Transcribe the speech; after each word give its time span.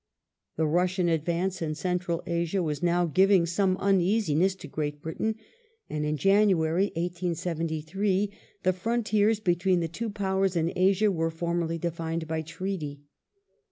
The 0.55 0.65
Russian 0.65 1.07
advance 1.09 1.61
in 1.61 1.75
Central 1.75 2.23
Asia 2.25 2.63
was 2.63 2.81
now 2.81 3.05
giving 3.05 3.45
some 3.45 3.77
uneasiness 3.77 4.55
to 4.55 4.67
Great 4.67 4.99
Britain, 4.99 5.35
and 5.91 6.07
in 6.07 6.17
January, 6.17 6.85
1873, 6.95 8.31
the 8.63 8.73
frontiers 8.73 9.39
between 9.39 9.79
the 9.79 9.87
two 9.87 10.09
Towel's 10.09 10.55
in 10.55 10.73
Asia 10.75 11.11
were 11.11 11.29
formally 11.29 11.77
defined 11.77 12.27
by 12.27 12.41
Treaty. 12.41 13.01